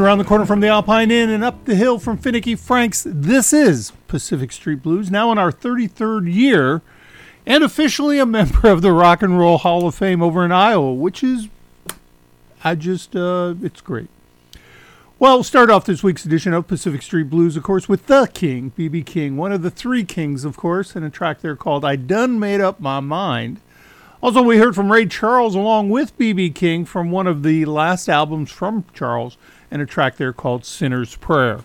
[0.00, 3.52] around the corner from the Alpine Inn and up the hill from Finicky Frank's, this
[3.52, 6.80] is Pacific Street Blues, now in our 33rd year,
[7.44, 10.94] and officially a member of the Rock and Roll Hall of Fame over in Iowa,
[10.94, 11.48] which is,
[12.64, 14.08] I just, uh, it's great.
[15.18, 18.26] Well, we'll start off this week's edition of Pacific Street Blues, of course, with the
[18.32, 19.02] King, B.B.
[19.02, 22.38] King, one of the three kings, of course, and a track there called I Done
[22.38, 23.60] Made Up My Mind.
[24.22, 26.50] Also, we heard from Ray Charles along with B.B.
[26.50, 29.36] King from one of the last albums from Charles
[29.70, 31.60] and a track there called Sinner's Prayer.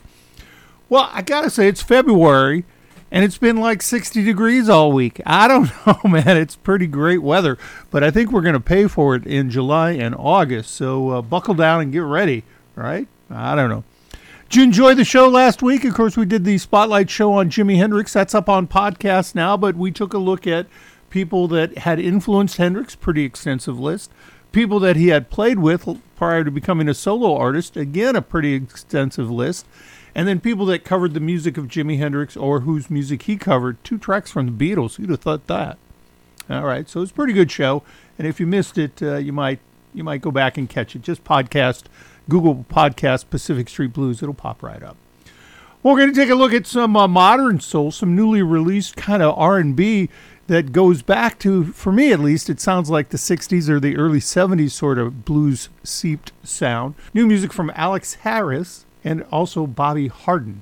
[0.89, 2.65] Well, I gotta say, it's February
[3.11, 5.21] and it's been like 60 degrees all week.
[5.25, 6.37] I don't know, man.
[6.37, 7.57] It's pretty great weather,
[7.91, 10.71] but I think we're going to pay for it in July and August.
[10.71, 12.43] So uh, buckle down and get ready,
[12.75, 13.07] right?
[13.29, 13.83] I don't know.
[14.49, 15.83] Did you enjoy the show last week?
[15.85, 18.13] Of course, we did the Spotlight show on Jimi Hendrix.
[18.13, 20.67] That's up on podcast now, but we took a look at
[21.09, 24.11] people that had influenced Hendrix, pretty extensive list.
[24.51, 28.53] People that he had played with prior to becoming a solo artist, again, a pretty
[28.53, 29.65] extensive list.
[30.13, 33.83] And then people that covered the music of Jimi Hendrix or whose music he covered,
[33.83, 34.95] two tracks from the Beatles.
[34.95, 35.77] Who'd have thought that?
[36.49, 37.83] All right, so it's a pretty good show.
[38.17, 39.59] And if you missed it, uh, you might
[39.93, 41.01] you might go back and catch it.
[41.01, 41.83] Just podcast,
[42.29, 44.21] Google Podcast Pacific Street Blues.
[44.21, 44.97] It'll pop right up.
[45.83, 49.21] We're going to take a look at some uh, modern soul, some newly released kind
[49.21, 50.09] of R&B
[50.47, 53.97] that goes back to, for me at least, it sounds like the 60s or the
[53.97, 56.95] early 70s sort of blues seeped sound.
[57.13, 60.61] New music from Alex Harris and also Bobby Harden.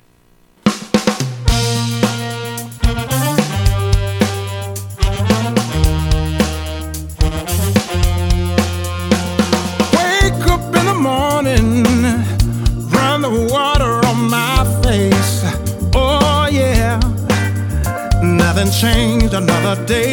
[19.73, 20.12] Another day.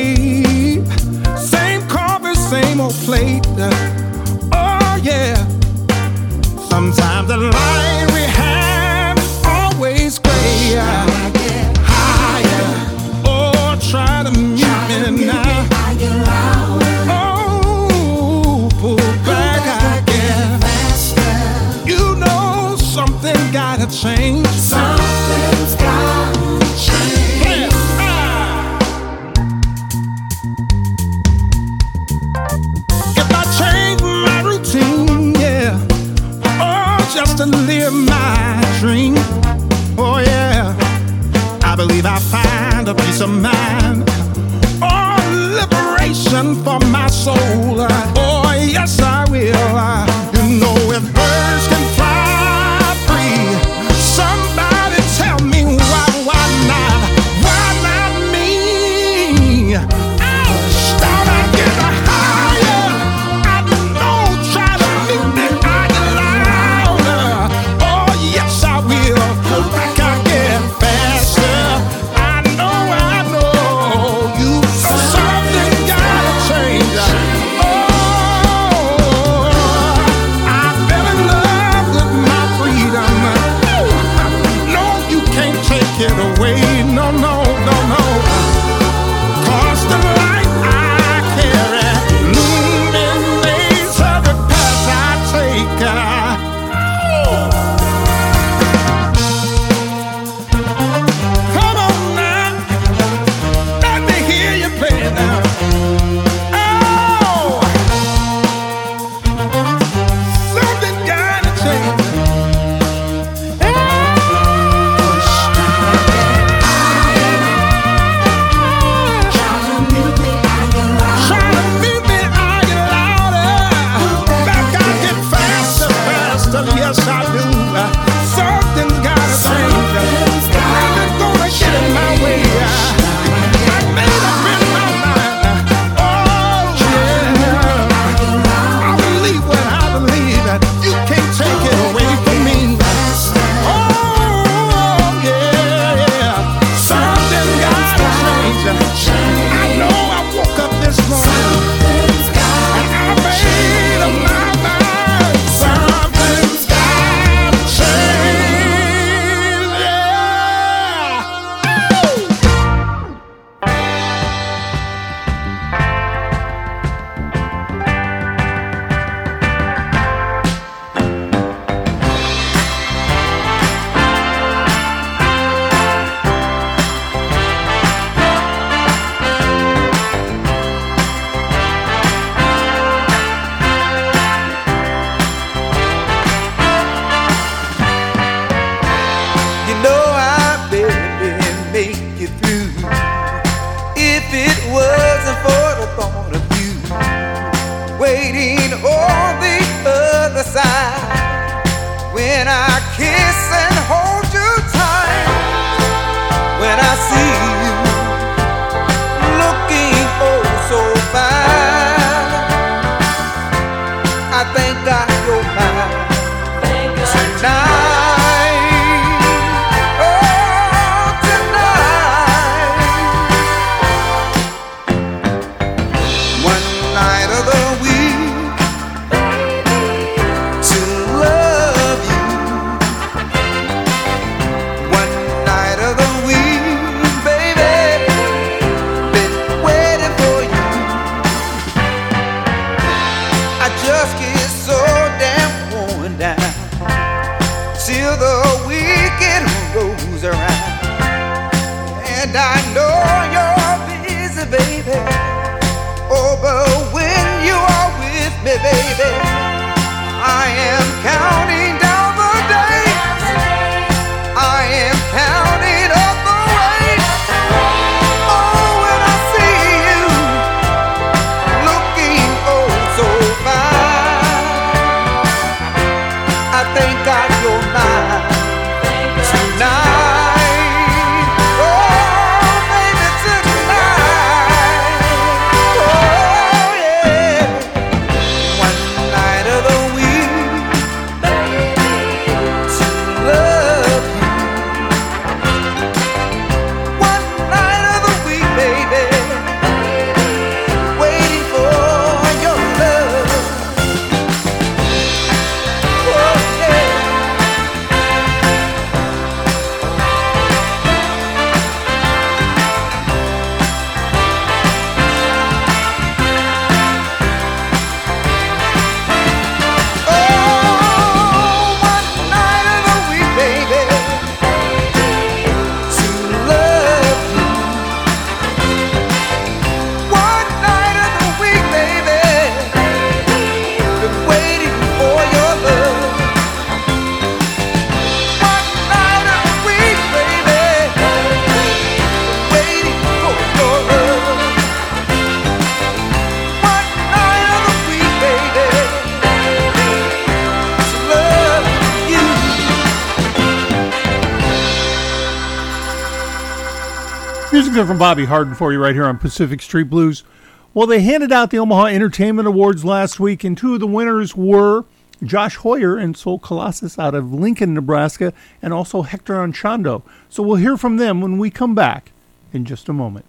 [358.00, 360.24] Bobby Harden for you right here on Pacific Street Blues.
[360.72, 364.34] Well, they handed out the Omaha Entertainment Awards last week, and two of the winners
[364.34, 364.86] were
[365.22, 370.02] Josh Hoyer and Soul Colossus out of Lincoln, Nebraska, and also Hector Anchondo.
[370.30, 372.12] So we'll hear from them when we come back
[372.54, 373.26] in just a moment.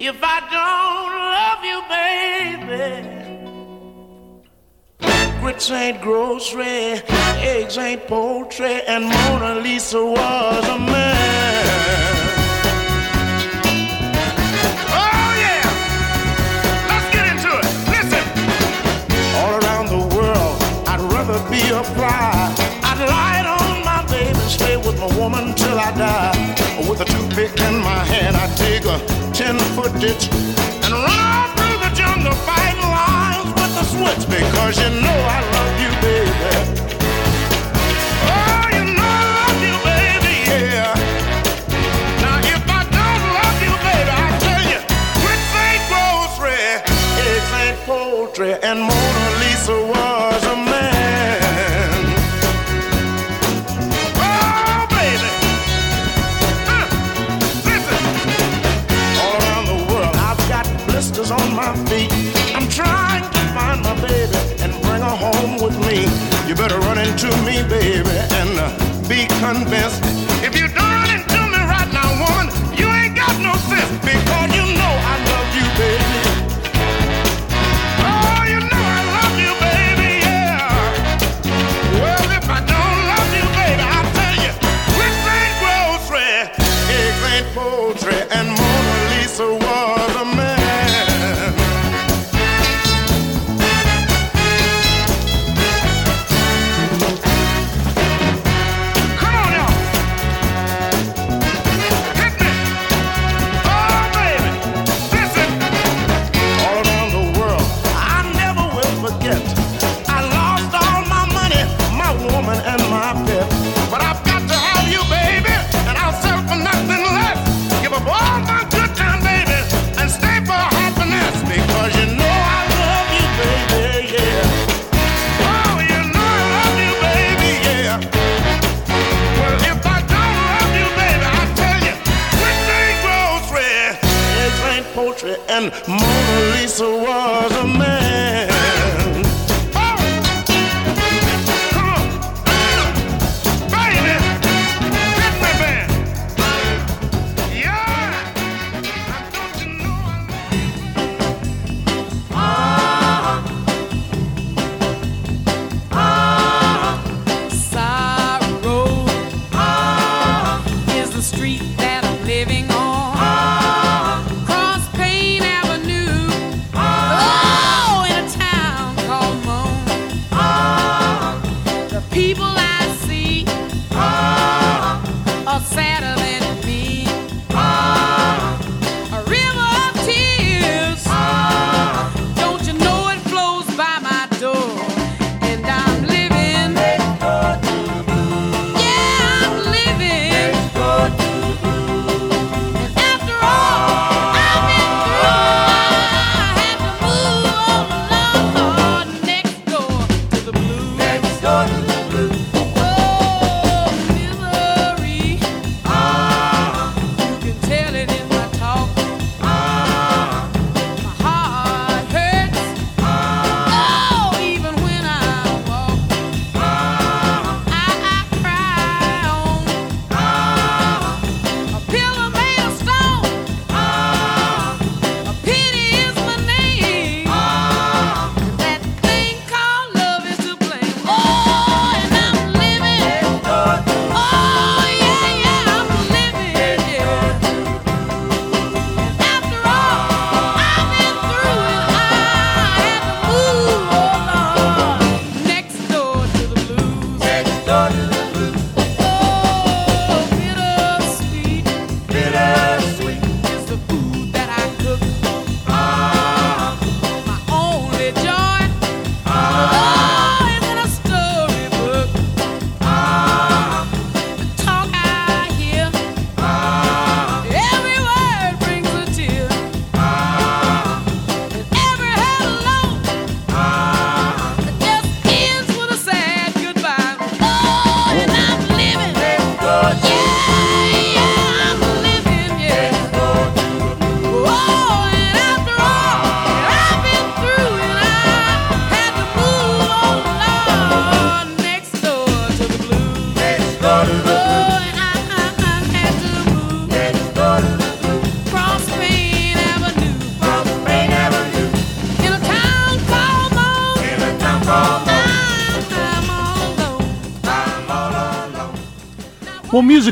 [0.00, 2.72] If I don't love you,
[3.10, 3.23] baby
[5.44, 7.02] bricks ain't grocery,
[7.36, 11.66] eggs ain't poultry, and Mona Lisa was a man.
[14.88, 15.68] Oh yeah,
[16.88, 17.66] let's get into it.
[17.92, 18.24] Listen,
[19.36, 20.56] all around the world,
[20.88, 22.54] I'd rather be a fly.
[22.82, 26.88] I'd light on my baby, stay with my woman till I die.
[26.88, 28.96] With a toothpick in my hand, I'd take a
[29.34, 30.30] ten-foot ditch
[30.84, 32.83] and run through the jungle fighting
[34.00, 36.30] once because you know I love you, baby.
[38.26, 40.94] Oh, you know I love you, baby, yeah.
[42.22, 44.80] Now if I don't love you, baby, I tell you,
[45.64, 46.62] ain't grocery,
[47.26, 49.03] eggs ain't poultry, and more.
[67.42, 70.33] me, baby, and be convinced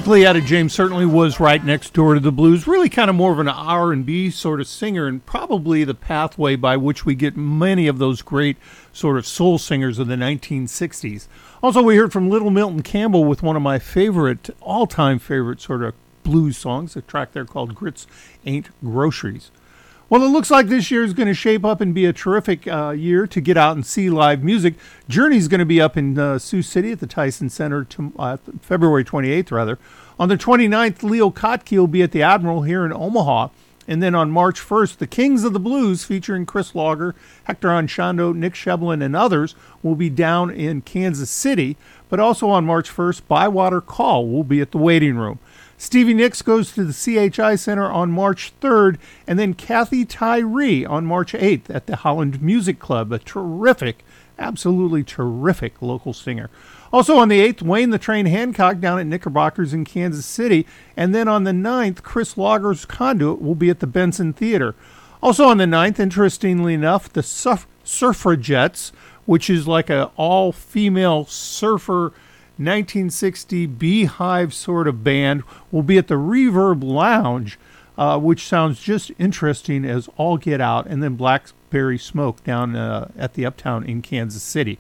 [0.03, 2.67] musically, Etta James certainly was right next door to the blues.
[2.67, 5.95] Really, kind of more of an R and B sort of singer, and probably the
[5.95, 8.57] pathway by which we get many of those great
[8.93, 11.29] sort of soul singers of the 1960s.
[11.63, 15.85] Also, we heard from Little Milton Campbell with one of my favorite, all-time favorite sort
[15.85, 18.09] of blues songs, a track there called "Grits
[18.45, 19.53] Ain't Groceries."
[20.13, 22.69] Well, it looks like this year is going to shape up and be a terrific
[22.69, 24.75] uh, year to get out and see live music.
[25.09, 28.37] Journey's going to be up in uh, Sioux City at the Tyson Center to, uh,
[28.61, 29.79] February 28th, rather.
[30.21, 33.49] On the 29th, Leo Kottke will be at the Admiral here in Omaha.
[33.89, 38.35] And then on March 1st, the Kings of the Blues, featuring Chris Lager, Hector Anchondo,
[38.35, 41.79] Nick Shevlin, and others, will be down in Kansas City.
[42.11, 45.39] But also on March 1st, Bywater Call will be at the Waiting Room.
[45.83, 51.05] Stevie Nicks goes to the CHI Center on March 3rd, and then Kathy Tyree on
[51.05, 54.05] March 8th at the Holland Music Club, a terrific,
[54.39, 56.51] absolutely terrific local singer.
[56.93, 61.13] Also on the 8th, Wayne the Train Hancock down at Knickerbockers in Kansas City, and
[61.13, 64.77] then on the 9th, Chris Lager's Conduit will be at the Benson Theater.
[65.21, 68.93] Also on the 9th, interestingly enough, the Surf- Suffragettes,
[69.27, 72.13] which is like a all-female surfer
[72.59, 77.59] 1960 beehive sort of band will be at the Reverb Lounge,
[77.97, 83.11] uh, which sounds just interesting as all get out, and then Blackberry Smoke down uh,
[83.17, 84.79] at the Uptown in Kansas City.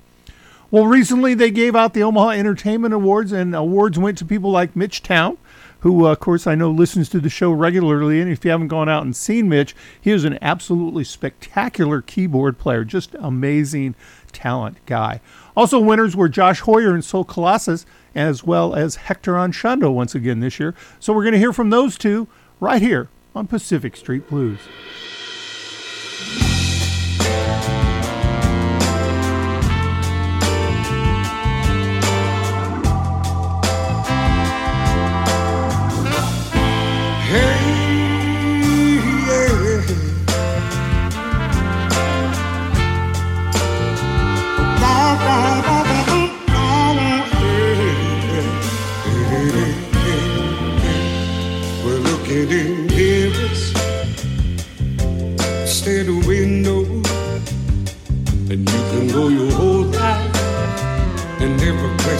[0.70, 4.74] Well, recently they gave out the Omaha Entertainment Awards, and awards went to people like
[4.74, 5.36] Mitch Towne,
[5.80, 8.20] who, uh, of course, I know listens to the show regularly.
[8.20, 12.56] And if you haven't gone out and seen Mitch, he is an absolutely spectacular keyboard
[12.56, 13.96] player, just amazing
[14.32, 15.20] talent guy.
[15.56, 17.84] Also, winners were Josh Hoyer and Soul Colossus,
[18.14, 20.74] as well as Hector Anchondo once again this year.
[20.98, 22.28] So we're going to hear from those two
[22.60, 24.60] right here on Pacific Street Blues.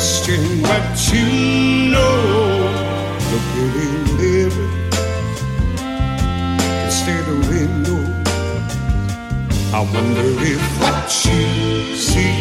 [0.03, 1.27] Question what you
[1.93, 2.11] know.
[3.33, 4.75] Looking in mirrors
[6.85, 8.71] instead of windows,
[9.73, 11.43] I wonder if what you
[11.97, 12.37] see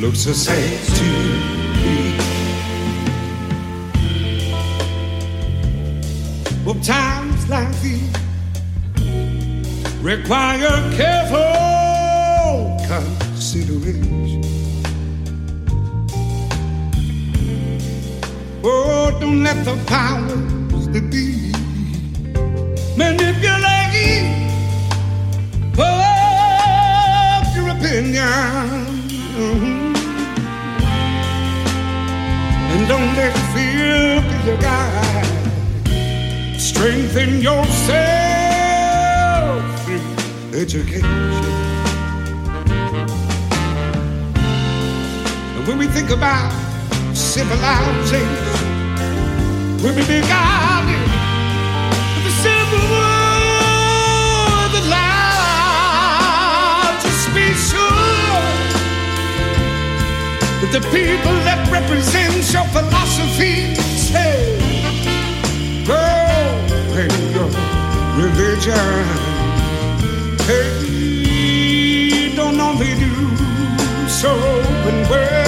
[0.00, 1.08] looks the same to
[1.82, 1.98] me.
[6.64, 8.16] Well, times like these
[10.00, 14.13] require careful consideration.
[18.66, 21.52] Oh, don't let the powers that be
[22.96, 24.24] manipulate
[25.78, 28.24] of your opinion.
[32.72, 35.26] And don't let fear be your guide.
[36.58, 37.94] Strengthen yourself
[39.84, 40.00] through
[40.58, 41.04] education.
[45.54, 46.63] And when we think about
[47.14, 48.26] civilization,
[49.82, 51.08] we be guided
[52.14, 58.42] with the simple word that lies, just be sure
[60.60, 63.56] that the people that represent your philosophy.
[64.04, 64.36] Say,
[65.86, 66.52] girl,
[67.00, 67.50] and your
[68.22, 69.06] religion.
[70.46, 73.12] Hey, don't only do
[74.08, 74.32] so
[74.88, 75.43] in words,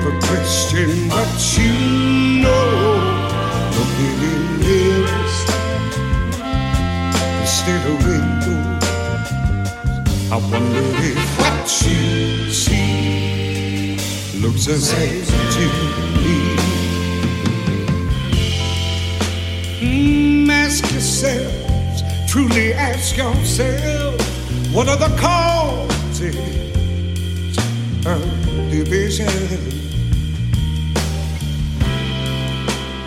[0.00, 1.72] never question what you
[2.42, 2.64] know.
[3.76, 5.36] Looking in mirrors
[7.40, 8.84] instead of windows,
[10.32, 13.96] I wonder if what you see
[14.40, 15.24] looks the same
[15.56, 15.64] to
[16.22, 16.38] me.
[19.80, 24.20] Mm, ask yourselves, truly ask yourself,
[24.74, 26.36] what are the causes
[28.06, 29.79] of division?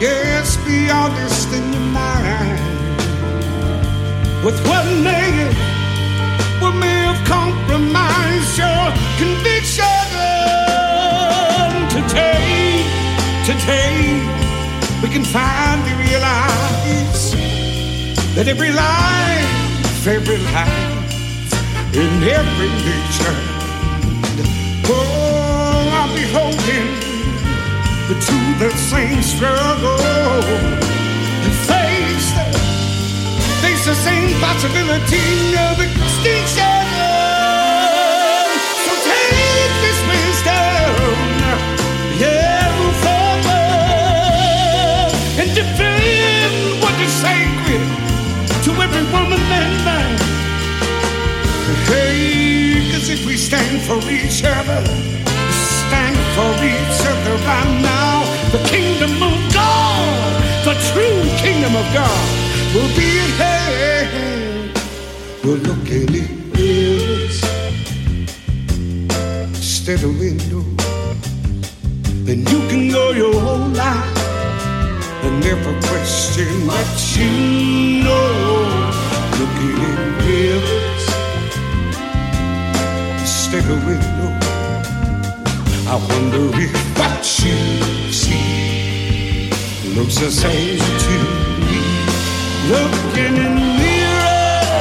[0.03, 2.59] Yes, be honest in your mind
[4.43, 5.31] with what may,
[6.59, 8.83] what may have compromised your
[9.15, 9.87] conviction
[11.87, 12.83] today.
[13.47, 14.19] Today,
[15.01, 17.31] we can finally realize
[18.35, 23.52] that every life, every life, in every nature
[28.13, 29.97] but to that same struggle.
[31.43, 32.45] You face the,
[33.62, 36.86] face the same possibility of extinction.
[38.86, 40.93] So take this wisdom,
[42.21, 43.41] yeah, move forward
[45.39, 47.88] and defend what is sacred
[48.65, 50.17] to every woman and man.
[51.89, 55.22] Hey, cause if we stand for each other
[56.36, 58.24] for each other by now.
[58.52, 62.26] The kingdom of God, the true kingdom of God,
[62.74, 64.80] will be in hand.
[65.43, 67.43] We're looking at mirrors,
[69.56, 70.63] instead of window,
[72.26, 74.17] Then you can go your whole life
[75.24, 78.91] and never question what you know.
[79.39, 81.06] Looking at mirrors,
[83.22, 84.42] instead of window.
[85.93, 89.51] I wonder if what you see
[89.93, 91.15] looks the same to
[91.69, 91.84] me.
[92.67, 94.73] Looking in the mirror,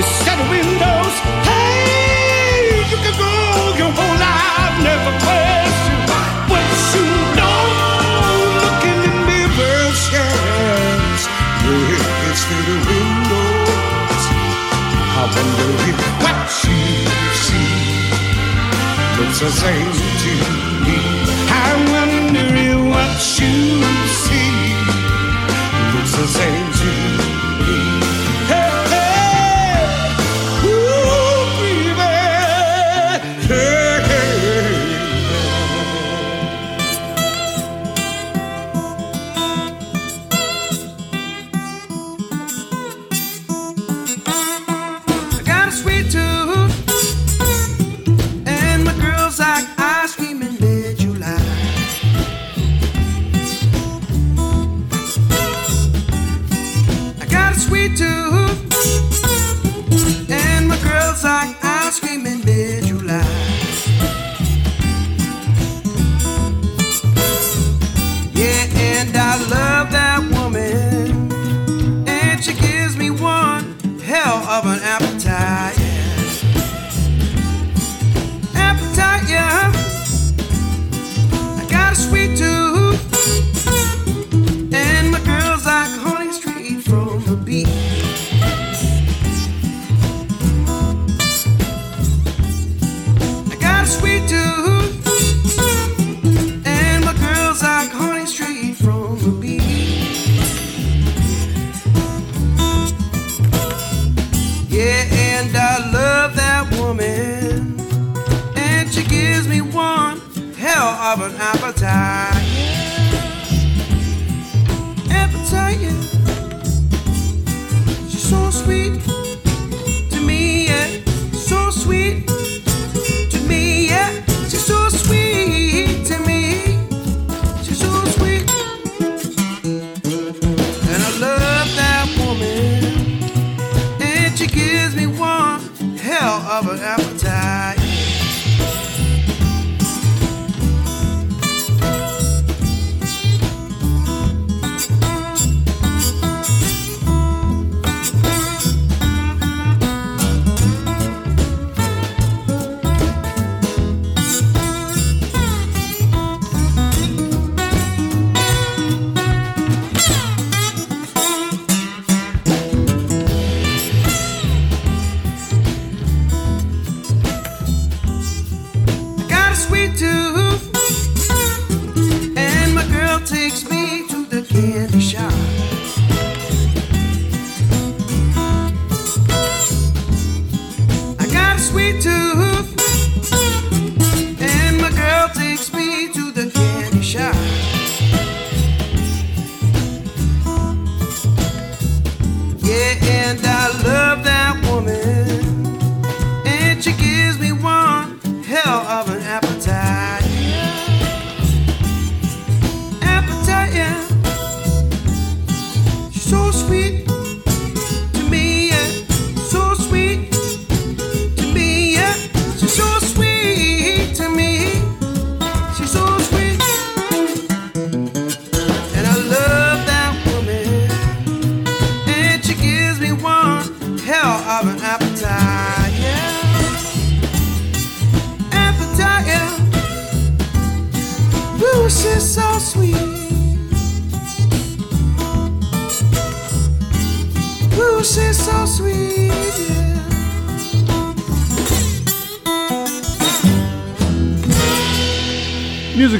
[0.00, 0.67] it's gotta be
[19.34, 19.84] to sing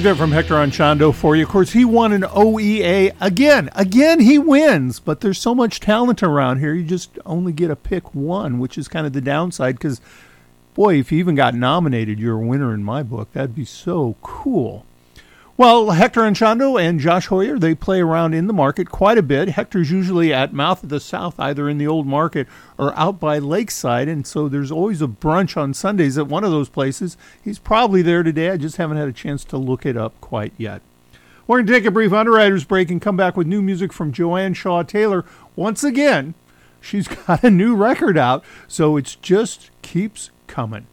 [0.09, 1.43] there from Hector Anchondo for you.
[1.43, 3.69] Of course, he won an OEA again.
[3.75, 6.73] Again, he wins, but there's so much talent around here.
[6.73, 10.01] You just only get a pick one, which is kind of the downside because,
[10.73, 13.31] boy, if you even got nominated, you're a winner in my book.
[13.35, 14.87] That'd be so cool.
[15.59, 19.49] Well, Hector Anchondo and Josh Hoyer, they play around in the market quite a bit.
[19.49, 22.47] Hector's usually at Mouth of the South, either in the old market
[22.79, 26.53] or out by Lakeside, and so there's always a brunch on Sundays at one of
[26.53, 27.17] those places.
[27.43, 28.51] He's probably there today.
[28.51, 30.81] I just haven't had a chance to look it up quite yet.
[31.49, 34.13] We're going to take a brief underwriters break and come back with new music from
[34.13, 35.25] Joanne Shaw Taylor.
[35.57, 36.35] Once again,
[36.81, 40.87] she's got a new record out, so it just keeps coming.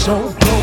[0.00, 0.54] Soul go.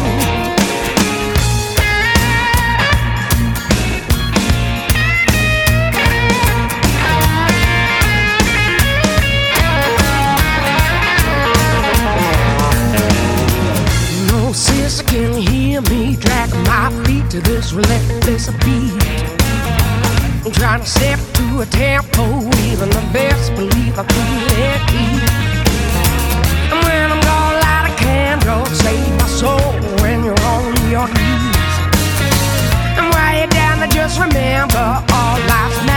[14.31, 19.03] No sister can hear me dragging my feet to this relentless beat.
[20.45, 22.23] I'm trying to step to a tempo,
[22.71, 25.21] even the best believe I couldn't keep.
[26.71, 29.06] And when I'm gonna light a candle, save
[34.07, 35.96] just remember all lives matter,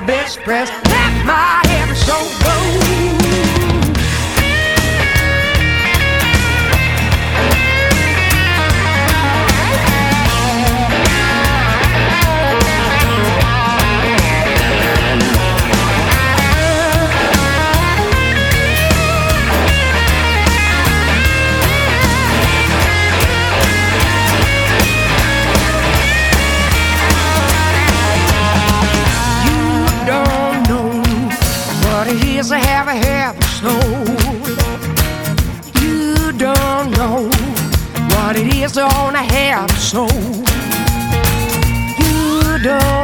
[0.00, 1.67] best prayers, let my
[32.38, 32.94] is to have a
[33.58, 33.72] soul.
[35.82, 37.28] You don't know
[38.14, 40.08] what it is own a happy soul.
[41.98, 42.97] You don't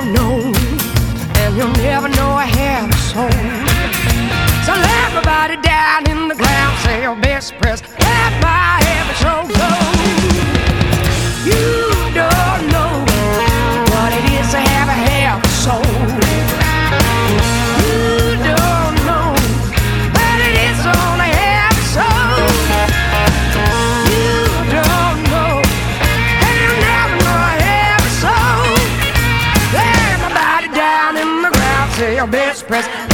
[32.26, 33.13] best prayers,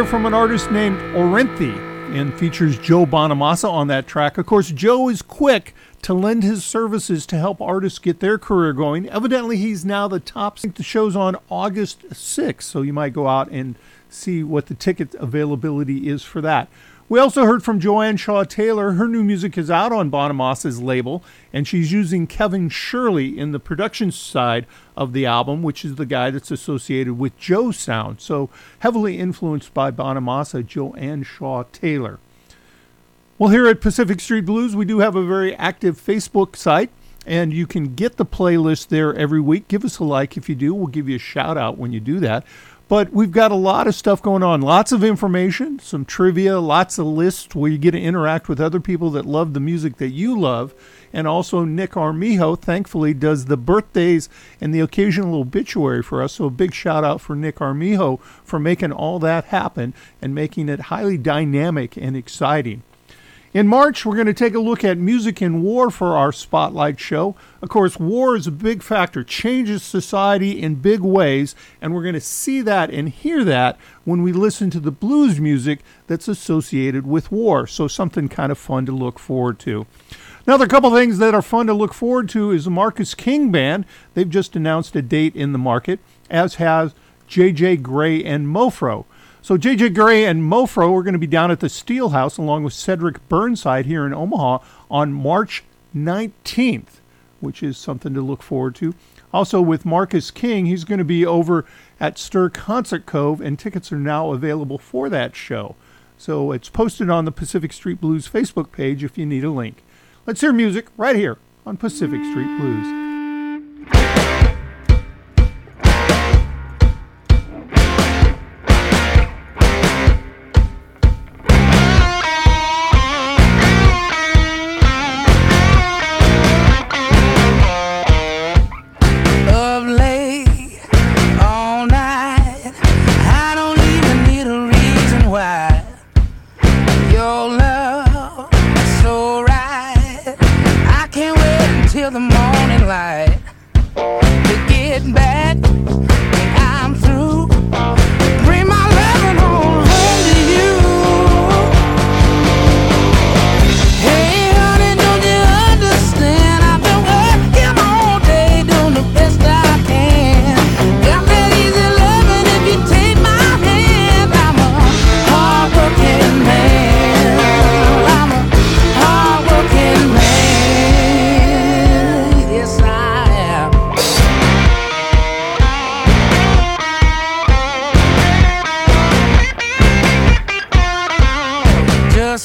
[0.00, 1.76] there from an artist named Orianthi
[2.18, 4.38] and features Joe Bonamassa on that track.
[4.38, 8.72] Of course, Joe is quick to lend his services to help artists get their career
[8.72, 9.10] going.
[9.10, 10.54] Evidently, he's now the top.
[10.56, 13.74] I think the show's on August 6th, so you might go out and
[14.08, 16.70] see what the ticket availability is for that.
[17.10, 18.92] We also heard from Joanne Shaw Taylor.
[18.92, 23.58] Her new music is out on Bonamassa's label, and she's using Kevin Shirley in the
[23.58, 24.64] production side
[24.96, 28.20] of the album, which is the guy that's associated with Joe's sound.
[28.20, 28.48] So
[28.78, 32.20] heavily influenced by Bonamassa, Joanne Shaw Taylor.
[33.38, 36.90] Well, here at Pacific Street Blues, we do have a very active Facebook site,
[37.26, 39.66] and you can get the playlist there every week.
[39.66, 40.74] Give us a like if you do.
[40.74, 42.44] We'll give you a shout out when you do that.
[42.90, 46.98] But we've got a lot of stuff going on, lots of information, some trivia, lots
[46.98, 50.08] of lists where you get to interact with other people that love the music that
[50.08, 50.74] you love.
[51.12, 54.28] And also, Nick Armijo, thankfully, does the birthdays
[54.60, 56.32] and the occasional obituary for us.
[56.32, 60.68] So, a big shout out for Nick Armijo for making all that happen and making
[60.68, 62.82] it highly dynamic and exciting.
[63.52, 67.00] In March, we're going to take a look at music in war for our spotlight
[67.00, 67.34] show.
[67.60, 72.14] Of course, war is a big factor, changes society in big ways, and we're going
[72.14, 77.08] to see that and hear that when we listen to the blues music that's associated
[77.08, 77.66] with war.
[77.66, 79.84] So, something kind of fun to look forward to.
[80.46, 83.84] Another couple things that are fun to look forward to is the Marcus King Band.
[84.14, 85.98] They've just announced a date in the market,
[86.30, 86.94] as has
[87.28, 89.06] JJ Grey and Mofro.
[89.42, 92.74] So JJ Grey and Mofro are going to be down at the Steelhouse along with
[92.74, 94.58] Cedric Burnside here in Omaha
[94.90, 95.64] on March
[95.96, 97.00] 19th,
[97.40, 98.94] which is something to look forward to.
[99.32, 101.64] Also with Marcus King, he's going to be over
[101.98, 105.74] at Stir Concert Cove, and tickets are now available for that show.
[106.18, 109.82] So it's posted on the Pacific Street Blues Facebook page if you need a link.
[110.26, 113.10] Let's hear music right here on Pacific Street Blues.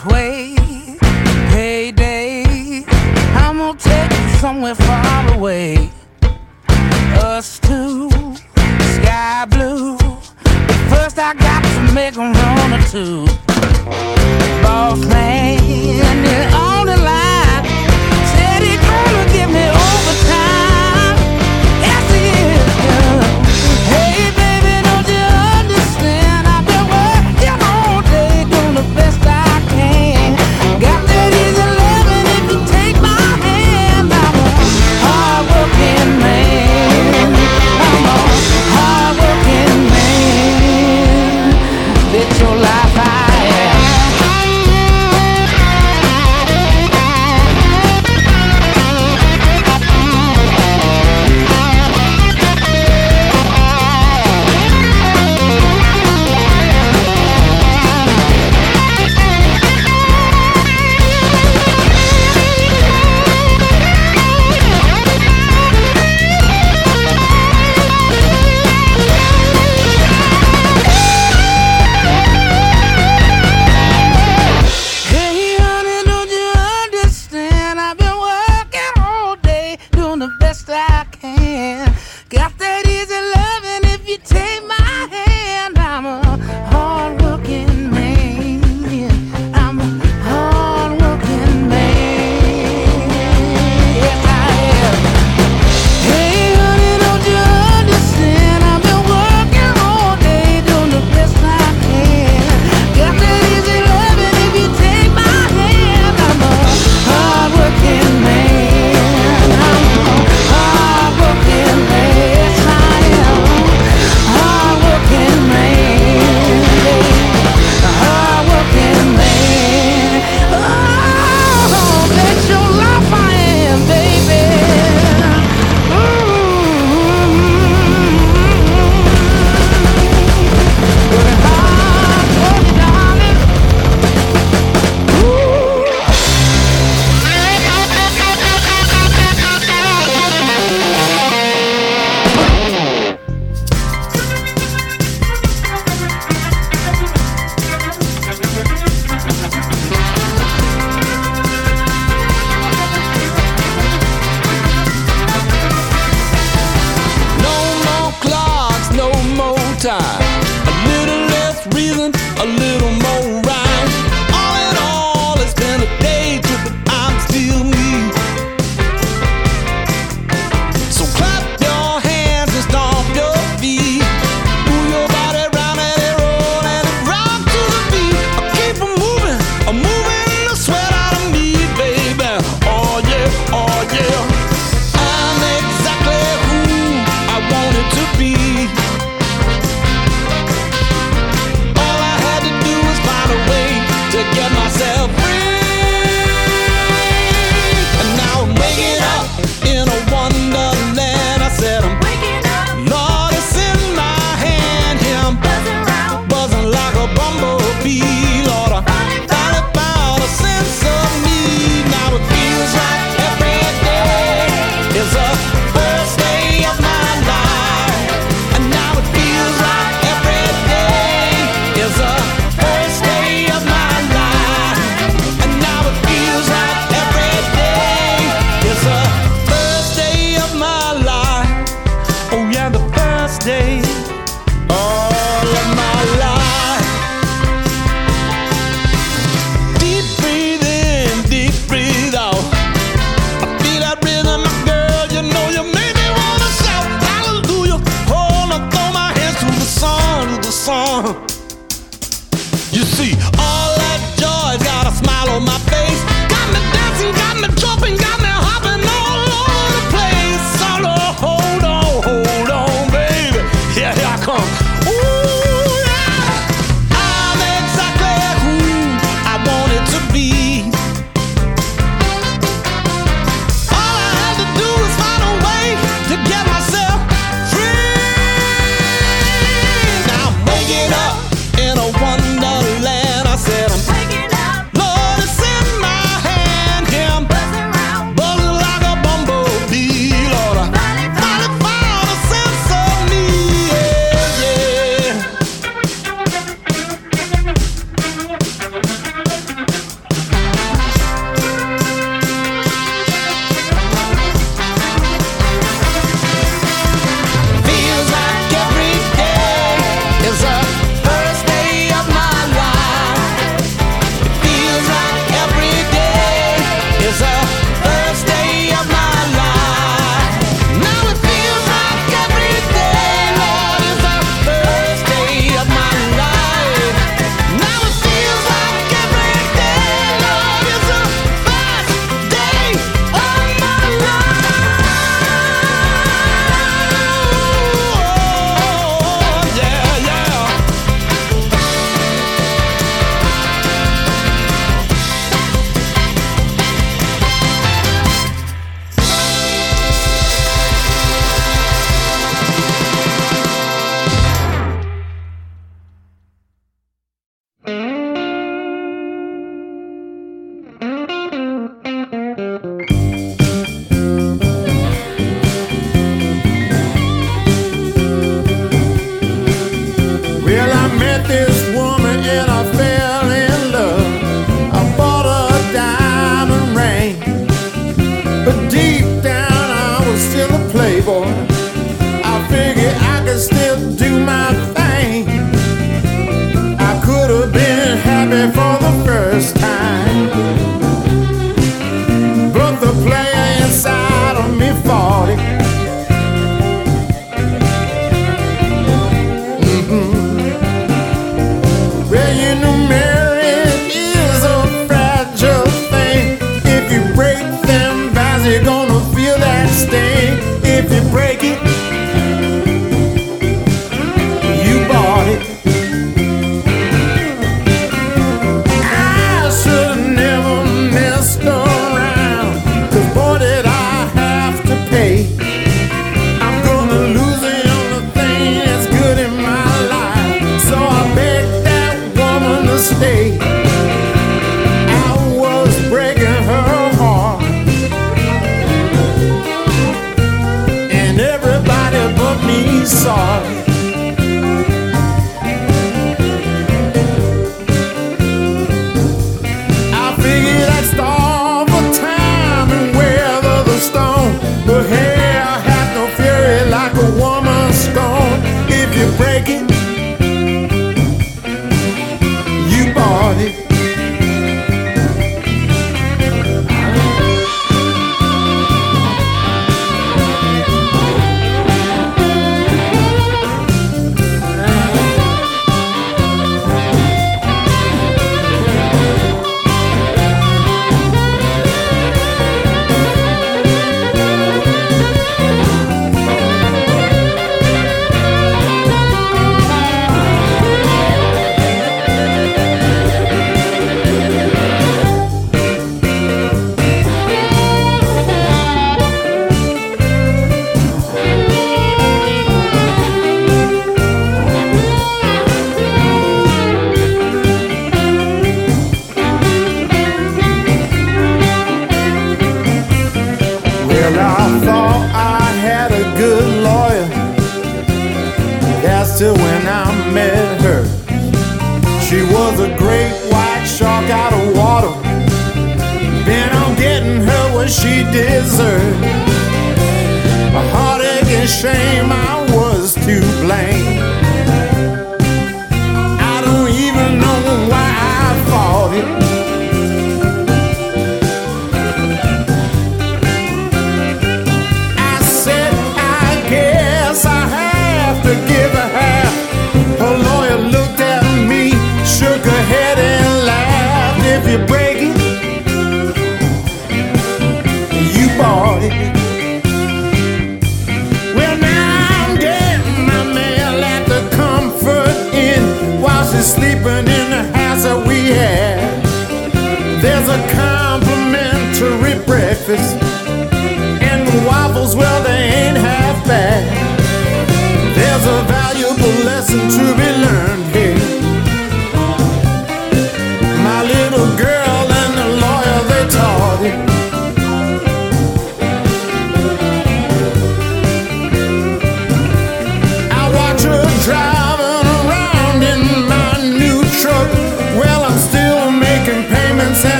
[0.00, 0.12] Just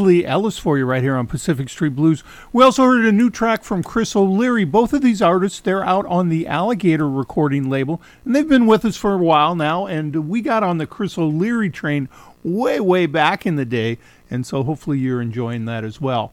[0.00, 2.24] Tinsley Ellis for you right here on Pacific Street Blues.
[2.54, 4.64] We also heard a new track from Chris O'Leary.
[4.64, 8.86] Both of these artists, they're out on the Alligator recording label, and they've been with
[8.86, 9.84] us for a while now.
[9.84, 12.08] And we got on the Chris O'Leary train
[12.42, 13.98] way, way back in the day,
[14.30, 16.32] and so hopefully you're enjoying that as well.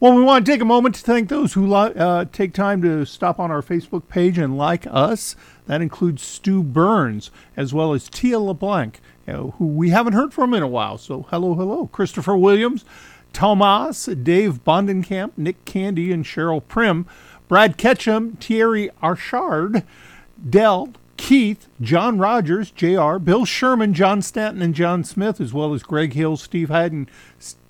[0.00, 3.04] Well, we want to take a moment to thank those who uh, take time to
[3.04, 5.36] stop on our Facebook page and like us.
[5.66, 10.54] That includes Stu Burns, as well as Tia LeBlanc, uh, who we haven't heard from
[10.54, 10.98] in a while.
[10.98, 11.86] So, hello, hello.
[11.88, 12.84] Christopher Williams,
[13.32, 17.06] Tomas, Dave Bondenkamp, Nick Candy, and Cheryl Prim,
[17.48, 19.82] Brad Ketchum, Thierry Archard,
[20.48, 25.82] Dell, Keith, John Rogers, JR, Bill Sherman, John Stanton, and John Smith, as well as
[25.82, 27.08] Greg Hill, Steve Haddon,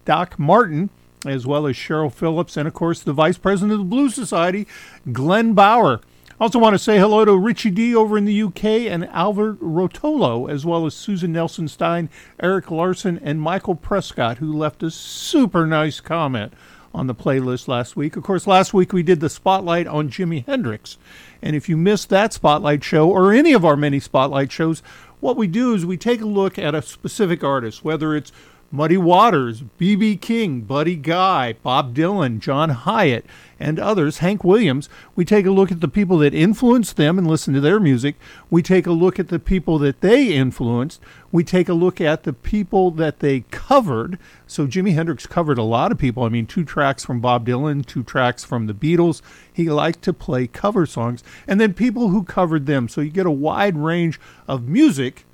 [0.04, 0.90] Doc Martin,
[1.26, 4.66] as well as Cheryl Phillips, and of course the Vice President of the Blues Society,
[5.12, 6.00] Glenn Bauer.
[6.40, 10.50] Also want to say hello to Richie D over in the UK and Albert Rotolo,
[10.50, 12.10] as well as Susan Nelson Stein,
[12.40, 16.52] Eric Larson, and Michael Prescott, who left a super nice comment
[16.92, 18.16] on the playlist last week.
[18.16, 20.98] Of course, last week we did the spotlight on Jimi Hendrix.
[21.40, 24.82] And if you missed that spotlight show or any of our many spotlight shows,
[25.20, 28.32] what we do is we take a look at a specific artist, whether it's
[28.74, 30.16] Muddy Waters, B.B.
[30.16, 33.22] King, Buddy Guy, Bob Dylan, John Hiatt,
[33.60, 34.88] and others, Hank Williams.
[35.14, 38.16] We take a look at the people that influenced them and listen to their music.
[38.50, 41.00] We take a look at the people that they influenced.
[41.30, 44.18] We take a look at the people that they covered.
[44.48, 46.24] So Jimi Hendrix covered a lot of people.
[46.24, 49.22] I mean, two tracks from Bob Dylan, two tracks from the Beatles.
[49.52, 51.22] He liked to play cover songs.
[51.46, 52.88] And then people who covered them.
[52.88, 54.18] So you get a wide range
[54.48, 55.26] of music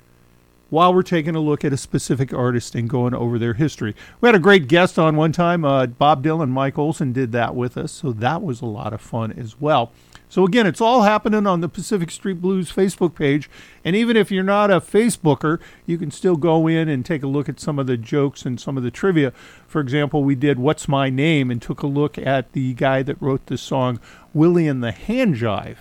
[0.71, 3.93] while we're taking a look at a specific artist and going over their history.
[4.21, 5.65] We had a great guest on one time.
[5.65, 9.01] Uh, Bob Dylan, Mike Olson did that with us, so that was a lot of
[9.01, 9.91] fun as well.
[10.29, 13.49] So again, it's all happening on the Pacific Street Blues Facebook page,
[13.83, 17.27] and even if you're not a Facebooker, you can still go in and take a
[17.27, 19.31] look at some of the jokes and some of the trivia.
[19.67, 23.21] For example, we did "What's My Name" and took a look at the guy that
[23.21, 23.99] wrote the song
[24.33, 25.79] "Willie and the Hand Jive,"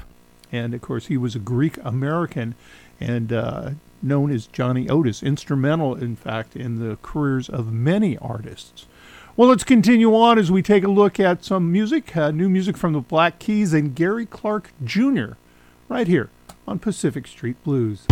[0.51, 2.57] and of course he was a Greek American
[2.99, 3.70] and uh,
[4.03, 8.86] known as Johnny Otis, instrumental, in fact, in the careers of many artists.
[9.36, 12.76] Well, let's continue on as we take a look at some music, uh, new music
[12.76, 15.32] from the Black Keys and Gary Clark Jr.,
[15.88, 16.30] right here
[16.66, 18.07] on Pacific Street Blues.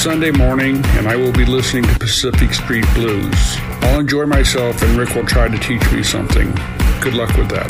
[0.00, 3.34] Sunday morning, and I will be listening to Pacific Street Blues.
[3.82, 6.54] I'll enjoy myself, and Rick will try to teach me something.
[7.02, 7.68] Good luck with that.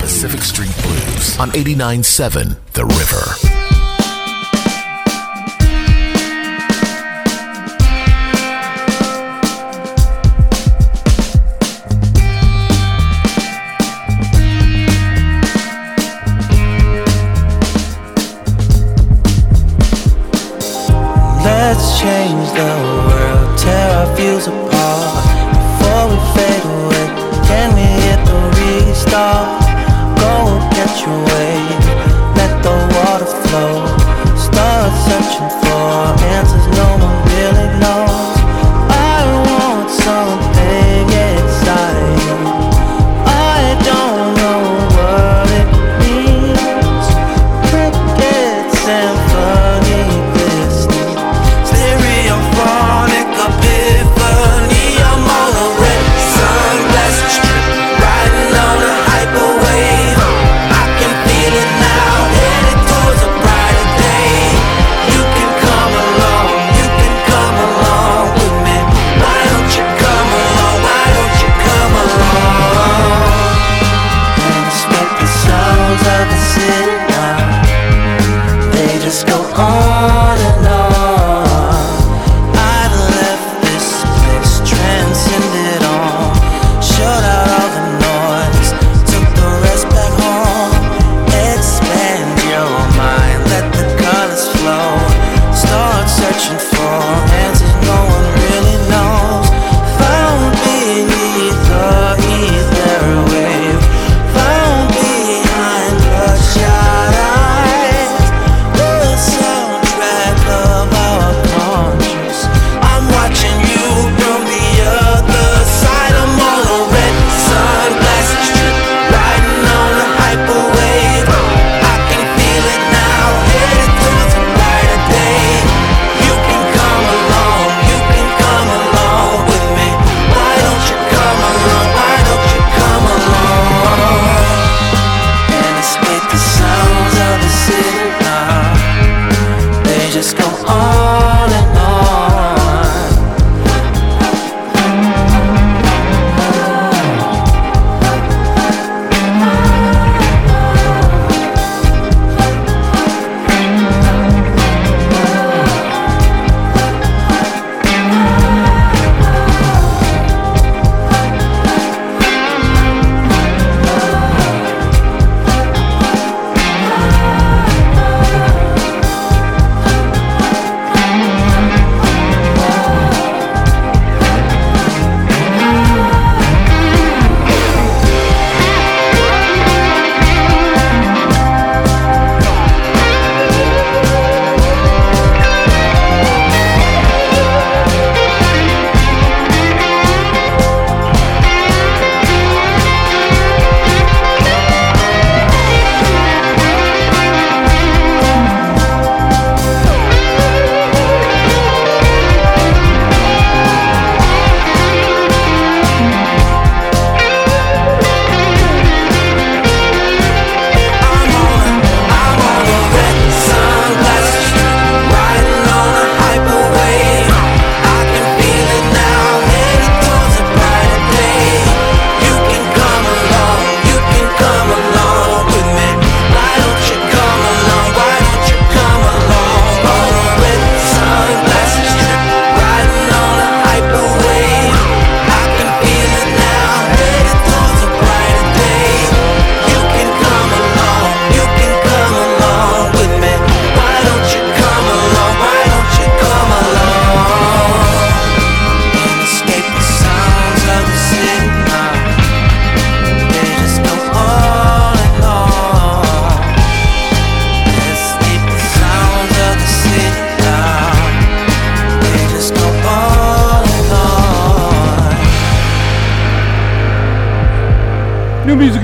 [0.00, 3.49] Pacific Street Blues on 89.7 The River.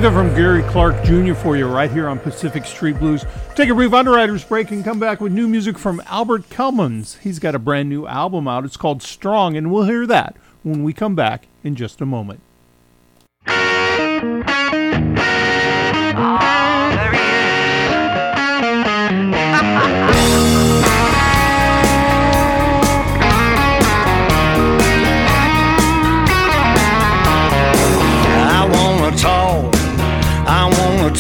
[0.07, 1.35] From Gary Clark Jr.
[1.35, 3.27] for you right here on Pacific Street Blues.
[3.57, 7.17] Take a brief underwriters break and come back with new music from Albert Cummings.
[7.17, 8.65] He's got a brand new album out.
[8.65, 12.41] It's called Strong, and we'll hear that when we come back in just a moment.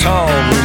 [0.06, 0.55] Wanna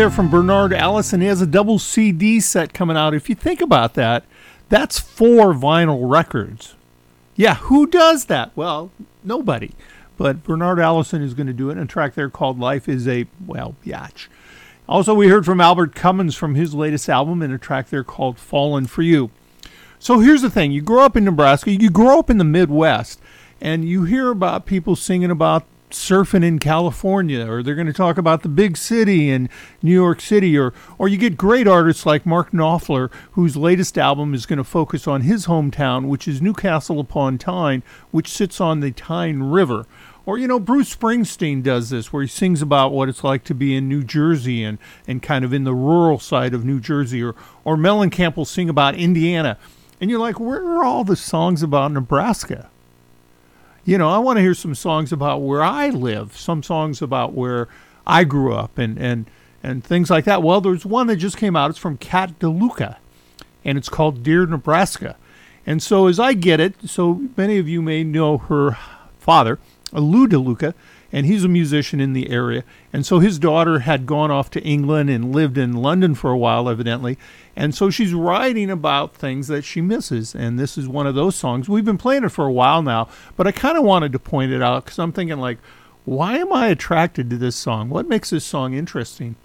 [0.00, 1.20] there from Bernard Allison.
[1.20, 3.12] He has a double CD set coming out.
[3.12, 4.24] If you think about that,
[4.70, 6.74] that's four vinyl records.
[7.36, 8.50] Yeah, who does that?
[8.56, 8.90] Well,
[9.22, 9.72] nobody.
[10.16, 11.72] But Bernard Allison is going to do it.
[11.72, 14.28] And a track there called Life is a, well, yatch.
[14.88, 18.38] Also, we heard from Albert Cummings from his latest album and a track there called
[18.38, 19.30] Fallen for You.
[19.98, 23.20] So here's the thing you grow up in Nebraska, you grow up in the Midwest,
[23.60, 28.18] and you hear about people singing about surfing in California, or they're going to talk
[28.18, 29.48] about the big city in
[29.82, 34.34] New York City, or, or you get great artists like Mark Knopfler, whose latest album
[34.34, 38.80] is going to focus on his hometown, which is Newcastle upon Tyne, which sits on
[38.80, 39.86] the Tyne River.
[40.26, 43.54] Or, you know, Bruce Springsteen does this, where he sings about what it's like to
[43.54, 47.22] be in New Jersey and, and kind of in the rural side of New Jersey.
[47.22, 47.34] Or,
[47.64, 49.56] or Mellencamp will sing about Indiana.
[50.00, 52.70] And you're like, where are all the songs about Nebraska?
[53.90, 57.32] You know, I want to hear some songs about where I live, some songs about
[57.32, 57.66] where
[58.06, 59.28] I grew up and, and,
[59.64, 60.44] and things like that.
[60.44, 61.70] Well, there's one that just came out.
[61.70, 62.98] It's from Kat DeLuca,
[63.64, 65.16] and it's called Dear Nebraska.
[65.66, 68.78] And so, as I get it, so many of you may know her
[69.18, 69.58] father,
[69.90, 70.72] Lou DeLuca,
[71.12, 72.64] and he's a musician in the area.
[72.92, 76.38] And so his daughter had gone off to England and lived in London for a
[76.38, 77.18] while, evidently.
[77.56, 80.34] And so she's writing about things that she misses.
[80.34, 81.68] And this is one of those songs.
[81.68, 84.52] We've been playing it for a while now, but I kind of wanted to point
[84.52, 85.58] it out because I'm thinking, like,
[86.04, 87.90] why am I attracted to this song?
[87.90, 89.36] What makes this song interesting?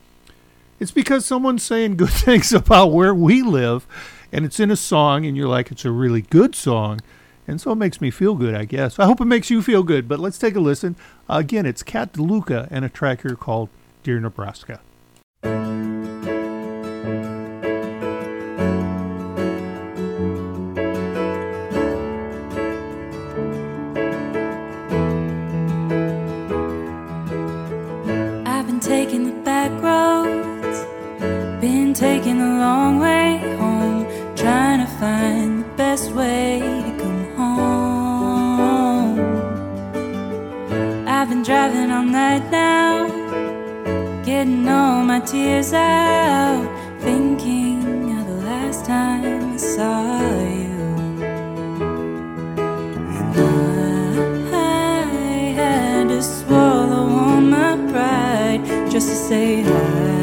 [0.80, 3.88] It's because someone's saying good things about where we live,
[4.32, 7.02] and it's in a song, and you're like, it's a really good song.
[7.48, 8.98] And so it makes me feel good, I guess.
[8.98, 10.96] I hope it makes you feel good, but let's take a listen.
[11.30, 13.70] again, it's Cat DeLuca and a track here called
[14.04, 14.82] Dear Nebraska.
[28.48, 30.86] I've been taking the back roads,
[31.62, 34.06] been taking the long way home,
[34.36, 36.75] trying to find the best way
[41.26, 43.08] I've been driving all night now,
[44.24, 46.64] getting all my tears out,
[47.02, 50.86] thinking of the last time I saw you.
[53.10, 55.02] And I
[55.58, 58.62] had to swallow all my pride
[58.92, 60.15] just to say hi,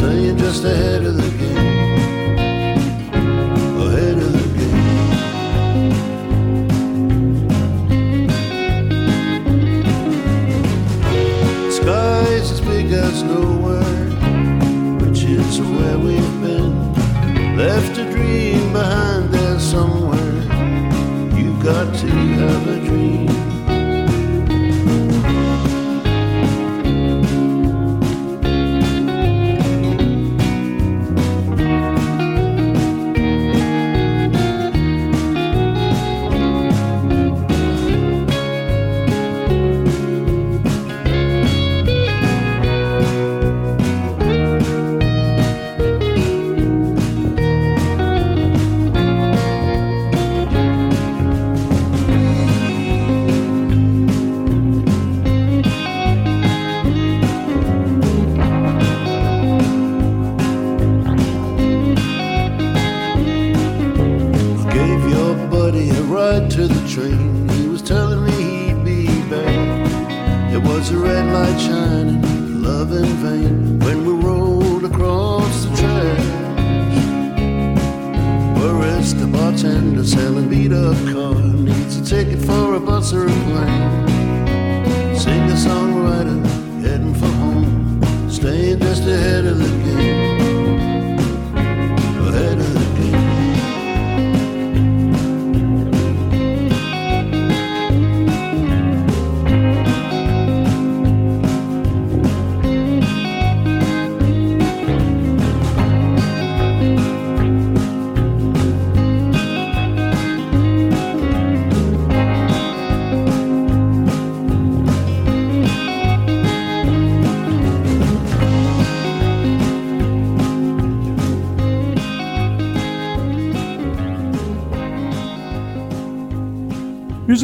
[0.00, 1.19] staying just ahead of the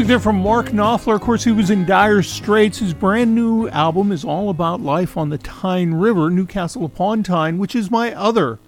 [0.07, 1.17] music there from Mark Knopfler.
[1.17, 2.79] Of course, he was in Dire Straits.
[2.79, 7.59] His brand new album is all about life on the Tyne River, Newcastle upon Tyne,
[7.59, 8.61] which is my other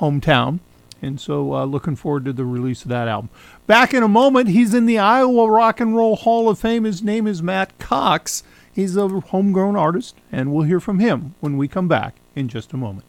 [0.00, 0.60] hometown.
[1.02, 3.28] And so, uh, looking forward to the release of that album.
[3.66, 6.84] Back in a moment, he's in the Iowa Rock and Roll Hall of Fame.
[6.84, 8.42] His name is Matt Cox.
[8.72, 12.72] He's a homegrown artist, and we'll hear from him when we come back in just
[12.72, 13.04] a moment.